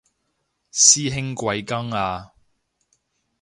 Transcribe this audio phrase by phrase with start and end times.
[0.73, 2.33] 師兄貴庚啊